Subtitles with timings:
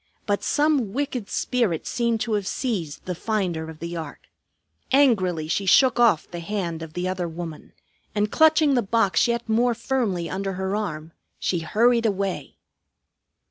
[0.25, 4.21] But some wicked spirit seemed to have seized the finder of the ark.
[4.91, 7.73] Angrily she shook off the hand of the other woman,
[8.15, 12.55] and clutching the box yet more firmly under her arm, she hurried away.